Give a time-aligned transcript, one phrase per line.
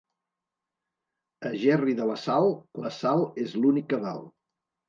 [1.51, 2.49] A Gerri de la Sal,
[2.87, 4.27] la sal és l'únic que val.